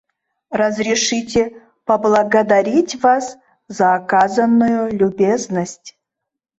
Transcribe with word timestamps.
Разрешите 0.49 1.53
поблагодарить 1.85 2.99
вас 3.03 3.37
за 3.67 3.93
оказанную 3.93 4.91
любезность. 4.91 5.95